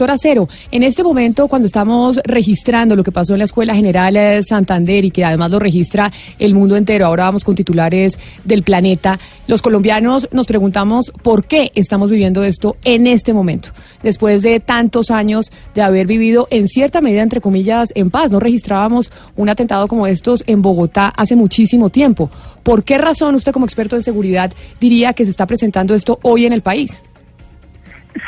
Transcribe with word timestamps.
Doctor 0.00 0.14
Acero, 0.14 0.48
en 0.70 0.82
este 0.82 1.04
momento, 1.04 1.46
cuando 1.46 1.66
estamos 1.66 2.22
registrando 2.24 2.96
lo 2.96 3.04
que 3.04 3.12
pasó 3.12 3.34
en 3.34 3.40
la 3.40 3.44
Escuela 3.44 3.74
General 3.74 4.16
eh, 4.16 4.42
Santander 4.42 5.04
y 5.04 5.10
que 5.10 5.26
además 5.26 5.50
lo 5.50 5.58
registra 5.58 6.10
el 6.38 6.54
mundo 6.54 6.74
entero, 6.78 7.04
ahora 7.04 7.24
vamos 7.24 7.44
con 7.44 7.54
titulares 7.54 8.18
del 8.42 8.62
planeta, 8.62 9.20
los 9.46 9.60
colombianos 9.60 10.26
nos 10.32 10.46
preguntamos 10.46 11.12
por 11.22 11.44
qué 11.44 11.70
estamos 11.74 12.08
viviendo 12.08 12.42
esto 12.42 12.78
en 12.82 13.06
este 13.06 13.34
momento, 13.34 13.72
después 14.02 14.40
de 14.40 14.58
tantos 14.58 15.10
años 15.10 15.52
de 15.74 15.82
haber 15.82 16.06
vivido 16.06 16.48
en 16.50 16.66
cierta 16.66 17.02
medida, 17.02 17.20
entre 17.20 17.42
comillas, 17.42 17.90
en 17.94 18.10
paz. 18.10 18.30
No 18.30 18.40
registrábamos 18.40 19.12
un 19.36 19.50
atentado 19.50 19.86
como 19.86 20.06
estos 20.06 20.44
en 20.46 20.62
Bogotá 20.62 21.08
hace 21.14 21.36
muchísimo 21.36 21.90
tiempo. 21.90 22.30
¿Por 22.62 22.84
qué 22.84 22.96
razón 22.96 23.34
usted 23.34 23.52
como 23.52 23.66
experto 23.66 23.96
en 23.96 24.02
seguridad 24.02 24.50
diría 24.80 25.12
que 25.12 25.26
se 25.26 25.30
está 25.30 25.44
presentando 25.44 25.94
esto 25.94 26.18
hoy 26.22 26.46
en 26.46 26.54
el 26.54 26.62
país? 26.62 27.02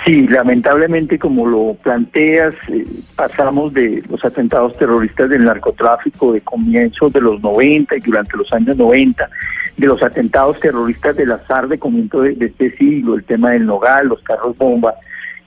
Sí, 0.05 0.29
lamentablemente, 0.29 1.19
como 1.19 1.47
lo 1.47 1.75
planteas, 1.75 2.55
eh, 2.69 2.85
pasamos 3.17 3.73
de 3.75 4.03
los 4.09 4.25
atentados 4.25 4.77
terroristas 4.77 5.29
del 5.29 5.45
narcotráfico 5.45 6.33
de 6.33 6.41
comienzos 6.41 7.13
de 7.13 7.21
los 7.21 7.43
90 7.43 7.97
y 7.97 8.01
durante 8.01 8.37
los 8.37 8.53
años 8.53 8.77
90, 8.77 9.29
de 9.77 9.87
los 9.87 10.03
atentados 10.03 10.61
terroristas 10.61 11.17
del 11.17 11.33
azar 11.33 11.67
de 11.67 11.79
comienzo 11.79 12.23
de, 12.23 12.37
este 12.39 12.77
siglo, 12.77 13.17
el 13.17 13.25
tema 13.25 13.51
del 13.51 13.67
Nogal, 13.67 14.09
los 14.09 14.23
carros 14.23 14.57
bomba. 14.57 14.95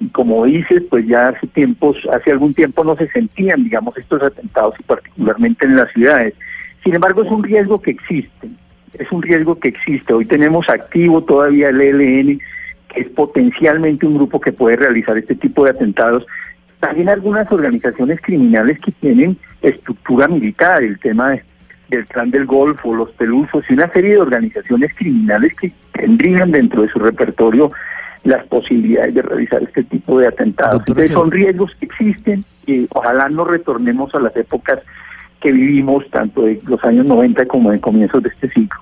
Y 0.02 0.10
como 0.10 0.44
dices, 0.46 0.84
pues 0.90 1.08
ya 1.08 1.30
hace 1.30 1.48
tiempos, 1.48 1.98
hace 2.12 2.32
algún 2.32 2.54
tiempo 2.54 2.84
no 2.84 2.98
se 2.98 3.08
sentían, 3.12 3.64
digamos, 3.64 3.98
estos 3.98 4.22
atentados 4.22 4.76
y 4.80 4.84
particularmente 4.84 5.66
en 5.66 5.78
las 5.78 5.92
ciudades. 5.94 6.34
Sin 6.84 6.94
embargo, 6.94 7.24
es 7.24 7.32
un 7.32 7.44
riesgo 7.44 7.82
que 7.82 7.92
existe, 7.92 8.50
es 8.94 9.10
un 9.12 9.22
riesgo 9.22 9.58
que 9.60 9.70
existe. 9.70 10.14
Hoy 10.14 10.26
tenemos 10.26 10.70
activo 10.70 11.24
todavía 11.24 11.70
el 11.70 11.80
ELN 11.80 12.42
es 12.96 13.10
potencialmente 13.10 14.06
un 14.06 14.16
grupo 14.16 14.40
que 14.40 14.52
puede 14.52 14.78
realizar 14.78 15.18
este 15.18 15.36
tipo 15.36 15.64
de 15.64 15.72
atentados. 15.72 16.26
También 16.80 17.10
algunas 17.10 17.52
organizaciones 17.52 18.20
criminales 18.22 18.80
que 18.80 18.92
tienen 18.92 19.38
estructura 19.62 20.28
militar, 20.28 20.84
el 20.84 21.00
tema 21.00 21.38
del 21.90 22.06
clan 22.08 22.32
del 22.32 22.46
Golfo, 22.46 22.96
los 22.96 23.12
pelusos 23.12 23.64
y 23.70 23.74
una 23.74 23.92
serie 23.92 24.12
de 24.12 24.22
organizaciones 24.22 24.94
criminales 24.96 25.54
que 25.56 25.72
tendrían 25.94 26.52
dentro 26.52 26.82
de 26.82 26.90
su 26.90 27.00
repertorio 27.00 27.72
las 28.24 28.44
posibilidades 28.48 29.14
de 29.14 29.22
realizar 29.22 29.62
este 29.62 29.84
tipo 29.84 30.20
de 30.20 30.28
atentados. 30.28 30.80
Entonces 30.80 31.10
son 31.10 31.30
riesgos 31.30 31.72
que 31.80 31.86
existen 31.86 32.44
y 32.66 32.88
ojalá 32.90 33.30
no 33.30 33.46
retornemos 33.46 34.14
a 34.16 34.20
las 34.20 34.36
épocas 34.36 34.80
que 35.40 35.52
vivimos 35.52 36.10
tanto 36.10 36.42
de 36.44 36.60
los 36.66 36.84
años 36.84 37.06
90 37.06 37.46
como 37.46 37.72
de 37.72 37.80
comienzos 37.80 38.24
de 38.24 38.30
este 38.30 38.50
siglo 38.50 38.80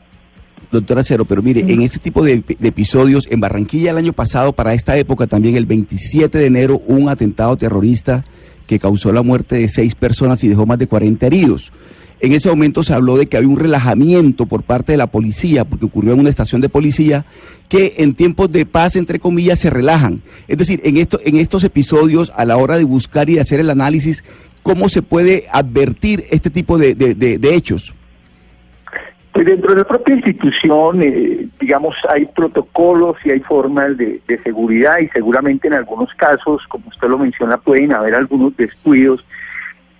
doctora 0.73 1.03
Cero, 1.03 1.25
pero 1.25 1.41
mire, 1.41 1.61
en 1.61 1.81
este 1.81 1.99
tipo 1.99 2.23
de, 2.23 2.43
episodios, 2.61 3.27
en 3.29 3.39
Barranquilla 3.39 3.91
el 3.91 3.97
año 3.97 4.13
pasado, 4.13 4.53
para 4.53 4.73
esta 4.73 4.97
época 4.97 5.27
también, 5.27 5.55
el 5.55 5.65
27 5.65 6.37
de 6.37 6.45
enero, 6.45 6.81
un 6.87 7.09
atentado 7.09 7.55
terrorista 7.55 8.25
que 8.67 8.79
causó 8.79 9.11
la 9.13 9.23
muerte 9.23 9.55
de 9.57 9.67
seis 9.67 9.95
personas 9.95 10.43
y 10.43 10.47
dejó 10.47 10.65
más 10.65 10.79
de 10.79 10.87
40 10.87 11.25
heridos. 11.25 11.71
En 12.19 12.31
ese 12.31 12.49
momento 12.49 12.83
se 12.83 12.93
habló 12.93 13.17
de 13.17 13.25
que 13.25 13.35
había 13.35 13.49
un 13.49 13.57
relajamiento 13.57 14.45
por 14.45 14.63
parte 14.63 14.93
de 14.93 14.97
la 14.97 15.07
policía, 15.07 15.65
porque 15.65 15.85
ocurrió 15.85 16.13
en 16.13 16.21
una 16.21 16.29
estación 16.29 16.61
de 16.61 16.69
policía, 16.69 17.25
que 17.67 17.95
en 17.97 18.13
tiempos 18.13 18.49
de 18.51 18.65
paz, 18.65 18.95
entre 18.95 19.19
comillas, 19.19 19.59
se 19.59 19.69
relajan. 19.69 20.21
Es 20.47 20.57
decir, 20.57 20.79
en, 20.83 20.97
en 20.97 21.35
estos 21.37 21.63
episodios, 21.63 22.31
a 22.35 22.45
la 22.45 22.57
hora 22.57 22.77
de 22.77 22.85
buscar 22.85 23.29
y 23.29 23.39
hacer 23.39 23.59
el 23.59 23.69
análisis, 23.69 24.23
¿cómo 24.61 24.87
se 24.87 25.01
puede 25.01 25.45
advertir 25.51 26.23
este 26.29 26.49
tipo 26.49 26.77
de 26.77 27.39
hechos? 27.43 27.93
Pues 29.43 29.57
dentro 29.57 29.73
de 29.73 29.81
la 29.81 29.87
propia 29.87 30.15
institución, 30.15 31.01
eh, 31.03 31.49
digamos, 31.59 31.97
hay 32.07 32.27
protocolos 32.27 33.17
y 33.25 33.31
hay 33.31 33.41
formas 33.41 33.97
de, 33.97 34.21
seguridad 34.41 34.99
y 34.99 35.09
seguramente 35.09 35.67
en 35.67 35.73
algunos 35.73 36.13
casos, 36.13 36.65
como 36.69 36.87
usted 36.87 37.09
lo 37.09 37.17
menciona, 37.17 37.57
pueden 37.57 37.91
haber 37.91 38.15
algunos 38.15 38.55
descuidos 38.55 39.21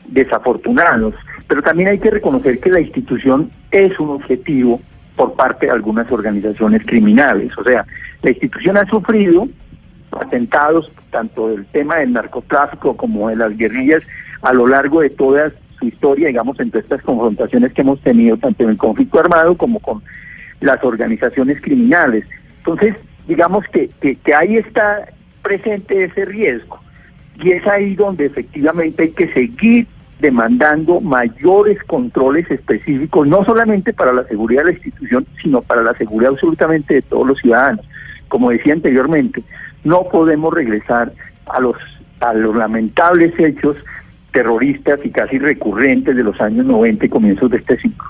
desafortunados. 0.08 1.14
Pero 1.46 1.62
también 1.62 1.90
hay 1.90 2.00
que 2.00 2.10
reconocer 2.10 2.62
que 2.62 2.70
la 2.70 2.80
institución 2.80 3.52
es 3.72 4.00
un 4.00 4.12
objetivo 4.12 4.80
por 5.18 5.34
parte 5.34 5.66
de 5.66 5.74
algunas 5.74 6.10
organizaciones 6.10 6.82
criminales. 6.86 7.52
O 7.58 7.66
sea, 7.66 7.86
la 8.22 8.30
institución 8.30 8.78
ha 8.78 8.86
sufrido 8.86 9.50
atentados 10.12 10.90
tanto 11.12 11.50
del 11.50 11.66
tema 11.66 11.98
del 11.98 12.14
narcotráfico 12.14 12.96
como 12.96 13.28
de 13.28 13.36
las 13.36 13.58
guerrillas 13.58 14.04
a 14.42 14.54
lo 14.54 14.68
largo 14.68 15.02
de 15.02 15.10
todas 15.10 15.52
historia, 15.84 16.28
digamos, 16.28 16.60
entre 16.60 16.82
estas 16.82 17.02
confrontaciones 17.02 17.74
que 17.74 17.82
hemos 17.82 18.00
tenido 18.02 18.38
tanto 18.38 18.64
en 18.64 18.72
el 18.72 18.78
conflicto 18.78 19.20
armado 19.20 19.56
como 19.56 19.80
con 19.80 20.02
las 20.60 20.84
organizaciones 20.84 21.62
criminales. 21.62 22.26
Entonces, 22.60 22.96
digamos 23.28 23.66
que, 23.68 23.90
que, 24.00 24.34
ahí 24.34 24.58
está 24.58 25.08
presente 25.42 26.06
ese 26.06 26.26
riesgo 26.26 26.80
y 27.42 27.52
es 27.52 27.66
ahí 27.68 27.96
donde 27.96 28.26
efectivamente 28.26 29.04
hay 29.04 29.12
que 29.12 29.32
seguir 29.34 29.88
demandando 30.20 31.02
mayores 31.02 31.84
controles 31.84 32.50
específicos, 32.50 33.28
no 33.28 33.44
solamente 33.44 33.92
para 33.92 34.14
la 34.14 34.24
seguridad 34.24 34.62
de 34.62 34.68
la 34.68 34.74
institución, 34.74 35.26
sino 35.42 35.62
para 35.62 35.84
la 35.84 35.94
seguridad 35.96 36.32
absolutamente 36.32 36.94
de 36.94 37.02
todos 37.02 37.28
los 37.28 37.40
ciudadanos. 37.40 37.86
Como 38.30 38.52
decía 38.52 38.74
anteriormente, 38.74 39.44
no 39.84 40.04
podemos 40.10 40.54
regresar 40.54 41.12
a 41.48 41.60
los 41.60 41.76
a 42.22 42.34
los 42.34 42.56
lamentables 42.56 43.38
hechos 43.38 43.76
terroristas 44.34 45.00
y 45.06 45.12
casi 45.12 45.40
recurrentes 45.40 46.16
de 46.16 46.24
los 46.24 46.42
años 46.42 46.66
90 46.66 47.06
y 47.06 47.10
comienzos 47.10 47.50
de 47.52 47.58
este 47.58 47.78
siglo. 47.78 48.04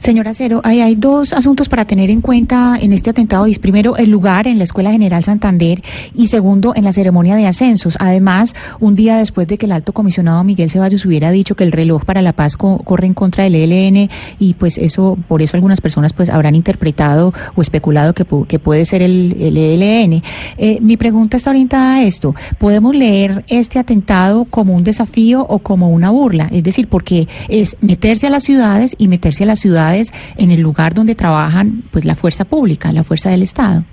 Señora 0.00 0.34
Cero, 0.34 0.60
hay, 0.64 0.94
dos 0.96 1.32
asuntos 1.32 1.68
para 1.68 1.84
tener 1.84 2.10
en 2.10 2.20
cuenta 2.20 2.76
en 2.80 2.92
este 2.92 3.10
atentado. 3.10 3.46
Primero, 3.60 3.96
el 3.96 4.10
lugar 4.10 4.46
en 4.46 4.58
la 4.58 4.64
Escuela 4.64 4.90
General 4.90 5.22
Santander 5.22 5.82
y 6.14 6.28
segundo, 6.28 6.72
en 6.74 6.84
la 6.84 6.92
ceremonia 6.92 7.36
de 7.36 7.46
ascensos. 7.46 7.96
Además, 8.00 8.54
un 8.80 8.94
día 8.94 9.16
después 9.16 9.46
de 9.46 9.58
que 9.58 9.66
el 9.66 9.72
alto 9.72 9.92
comisionado 9.92 10.42
Miguel 10.44 10.70
Ceballos 10.70 11.04
hubiera 11.04 11.30
dicho 11.30 11.54
que 11.54 11.64
el 11.64 11.72
reloj 11.72 12.04
para 12.04 12.22
la 12.22 12.32
paz 12.32 12.56
corre 12.56 13.06
en 13.06 13.14
contra 13.14 13.44
del 13.44 13.54
ELN 13.54 14.10
y 14.38 14.54
pues 14.54 14.78
eso, 14.78 15.18
por 15.28 15.42
eso 15.42 15.56
algunas 15.56 15.80
personas 15.80 16.12
pues 16.12 16.30
habrán 16.30 16.54
interpretado 16.54 17.32
o 17.54 17.62
especulado 17.62 18.14
que, 18.14 18.24
que 18.46 18.58
puede 18.58 18.84
ser 18.84 19.02
el, 19.02 19.34
ELN. 19.38 20.22
Eh, 20.56 20.78
mi 20.80 20.96
pregunta 20.96 21.36
está 21.36 21.50
orientada 21.50 21.96
a 21.96 22.02
esto. 22.02 22.34
¿Podemos 22.58 22.94
leer 22.94 23.44
este 23.48 23.78
atentado 23.78 24.44
como 24.44 24.74
un 24.74 24.84
desafío 24.84 25.44
o 25.48 25.58
como 25.58 25.90
una 25.90 26.10
burla? 26.10 26.48
Es 26.50 26.62
decir, 26.62 26.88
porque 26.88 27.28
es 27.48 27.76
meterse 27.80 28.26
a 28.26 28.30
las 28.30 28.44
ciudades 28.44 28.94
y 28.98 29.08
meterse 29.08 29.44
a 29.44 29.46
las 29.46 29.57
ciudades 29.60 30.12
en 30.36 30.50
el 30.50 30.60
lugar 30.60 30.94
donde 30.94 31.14
trabajan 31.14 31.82
pues 31.90 32.04
la 32.04 32.14
fuerza 32.14 32.44
pública, 32.44 32.92
la 32.92 33.04
fuerza 33.04 33.30
del 33.30 33.42
Estado. 33.42 33.84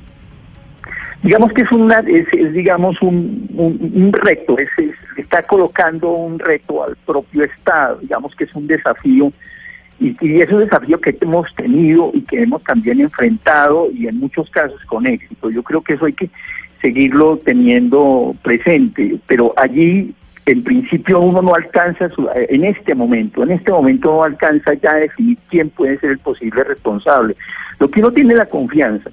Digamos 1.23 1.53
que 1.53 1.63
es, 1.63 1.71
una, 1.71 1.99
es, 2.07 2.53
digamos 2.53 3.01
un, 3.01 3.49
un, 3.55 4.13
reto, 4.13 4.57
es, 4.59 4.69
está 5.17 5.41
colocando 5.41 6.11
un 6.11 6.37
reto 6.37 6.83
al 6.83 6.95
propio 6.97 7.43
Estado, 7.43 7.97
digamos 7.99 8.35
que 8.35 8.43
es 8.43 8.53
un 8.53 8.67
desafío 8.67 9.31
y, 9.99 10.15
y, 10.21 10.41
es 10.41 10.51
un 10.51 10.59
desafío 10.59 11.01
que 11.01 11.17
hemos 11.19 11.47
tenido 11.55 12.11
y 12.13 12.21
que 12.21 12.43
hemos 12.43 12.61
también 12.63 13.01
enfrentado 13.01 13.89
y 13.91 14.07
en 14.07 14.19
muchos 14.19 14.49
casos 14.51 14.79
con 14.85 15.07
éxito. 15.07 15.49
Yo 15.49 15.63
creo 15.63 15.81
que 15.81 15.93
eso 15.93 16.05
hay 16.05 16.13
que 16.13 16.29
seguirlo 16.79 17.37
teniendo 17.37 18.35
presente, 18.43 19.17
pero 19.25 19.53
allí 19.57 20.13
en 20.45 20.63
principio 20.63 21.19
uno 21.19 21.41
no 21.41 21.55
alcanza, 21.55 22.09
en 22.35 22.63
este 22.65 22.93
momento, 22.93 23.43
en 23.43 23.51
este 23.51 23.71
momento 23.71 24.11
no 24.11 24.23
alcanza 24.23 24.73
ya 24.75 24.91
a 24.91 24.95
definir 24.95 25.37
quién 25.49 25.69
puede 25.71 25.97
ser 25.99 26.11
el 26.11 26.19
posible 26.19 26.63
responsable. 26.63 27.35
Lo 27.79 27.89
que 27.89 27.99
uno 27.99 28.11
tiene 28.11 28.35
la 28.35 28.45
confianza 28.45 29.09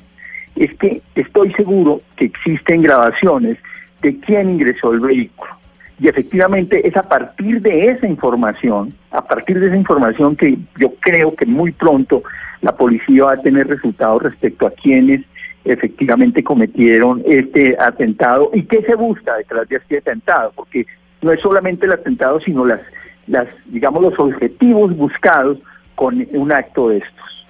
es 0.57 0.75
que 0.75 1.01
estoy 1.15 1.53
seguro 1.55 2.03
que 2.17 2.27
existen 2.27 2.83
grabaciones 2.83 3.57
de 4.03 4.19
quién 4.21 4.51
ingresó 4.51 4.93
el 4.93 5.01
vehículo. 5.01 5.53
Y 5.99 6.09
efectivamente 6.09 6.87
es 6.87 6.97
a 6.97 7.05
partir 7.05 7.63
de 7.63 7.91
esa 7.91 8.07
información, 8.07 8.93
a 9.11 9.25
partir 9.25 9.59
de 9.59 9.69
esa 9.69 9.77
información 9.77 10.37
que 10.37 10.59
yo 10.79 10.93
creo 11.01 11.35
que 11.35 11.47
muy 11.47 11.73
pronto 11.73 12.23
la 12.61 12.77
policía 12.77 13.25
va 13.25 13.33
a 13.35 13.37
tener 13.37 13.69
resultados 13.69 14.23
respecto 14.23 14.67
a 14.67 14.71
quiénes 14.71 15.23
efectivamente 15.65 16.43
cometieron 16.43 17.23
este 17.25 17.77
atentado 17.79 18.51
y 18.53 18.65
qué 18.65 18.83
se 18.83 18.97
busca 18.97 19.37
detrás 19.37 19.69
de 19.69 19.77
este 19.77 19.99
atentado, 19.99 20.53
porque 20.57 20.87
no 21.23 21.33
es 21.33 21.41
solamente 21.41 21.87
el 21.87 21.93
atentado, 21.93 22.41
sino 22.41 22.65
las, 22.65 22.81
las, 23.27 23.49
digamos, 23.67 24.03
los 24.03 24.19
objetivos 24.19 24.95
buscados 24.97 25.59
con 25.95 26.27
un 26.33 26.53
acto 26.53 26.89
de 26.89 26.99
estos. 26.99 27.42